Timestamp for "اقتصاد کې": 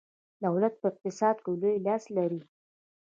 0.91-1.51